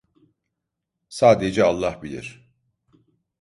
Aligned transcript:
Sadece 1.09 1.63
Allah 1.63 2.01
bilir. 2.03 2.47